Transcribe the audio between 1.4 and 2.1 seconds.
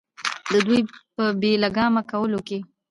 بې لګامه